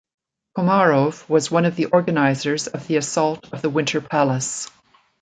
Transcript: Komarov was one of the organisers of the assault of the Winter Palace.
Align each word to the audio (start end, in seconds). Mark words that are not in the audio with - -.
Komarov 0.57 1.29
was 1.29 1.51
one 1.51 1.63
of 1.65 1.75
the 1.75 1.85
organisers 1.85 2.65
of 2.65 2.87
the 2.87 2.95
assault 2.97 3.53
of 3.53 3.61
the 3.61 3.69
Winter 3.69 4.01
Palace. 4.01 4.67